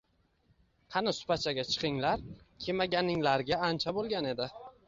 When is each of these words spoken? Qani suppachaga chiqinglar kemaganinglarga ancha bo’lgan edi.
Qani 0.95 1.13
suppachaga 1.17 1.67
chiqinglar 1.73 2.25
kemaganinglarga 2.65 3.61
ancha 3.71 3.99
bo’lgan 4.01 4.31
edi. 4.35 4.53